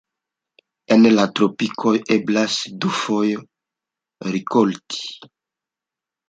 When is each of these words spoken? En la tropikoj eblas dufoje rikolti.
En 0.95 1.03
la 1.17 1.25
tropikoj 1.39 1.93
eblas 2.15 2.55
dufoje 2.87 3.37
rikolti. 4.37 5.05